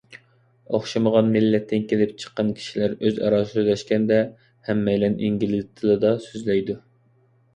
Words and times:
ئوخشىمىغان 0.75 1.27
مىللەتتىن 1.33 1.83
كېلىپ 1.91 2.13
چىققان 2.23 2.49
كىشىلەر 2.61 2.95
ئۆزئارا 3.09 3.43
سۆزلەشكەندە، 3.51 4.19
ھەممەيلەن 4.69 5.21
ئىنگلىز 5.27 5.67
تىلىدا 5.81 6.15
سۆزلەيدۇ. 6.25 6.79